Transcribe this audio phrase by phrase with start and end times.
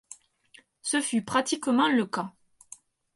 [0.81, 2.33] Ce fut pratiquement le cas.